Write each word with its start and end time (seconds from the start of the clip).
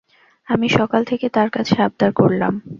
আমি 0.47 0.67
সকাল 0.69 1.01
থেকে 1.05 1.25
তার 1.29 1.49
কাছে 1.49 1.75
আবদার 1.81 2.11
করলাম। 2.13 2.53